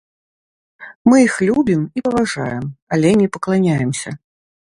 [1.09, 2.65] Мы іх любім і паважаем,
[2.97, 4.09] але не пакланяемся.